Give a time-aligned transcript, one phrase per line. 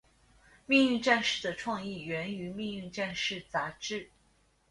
[0.65, 4.09] 命运战士的创意源于命运战士杂志。